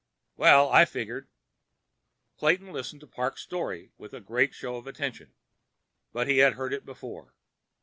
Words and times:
Well, 0.35 0.67
I 0.69 0.85
figured—" 0.85 1.27
Clayton 2.39 2.73
listened 2.73 3.01
to 3.01 3.07
Parks' 3.07 3.43
story 3.43 3.91
with 3.99 4.15
a 4.15 4.19
great 4.19 4.51
show 4.55 4.77
of 4.77 4.87
attention, 4.87 5.35
but 6.11 6.27
he 6.27 6.39
had 6.39 6.53
heard 6.53 6.73
it 6.73 6.87
before. 6.87 7.35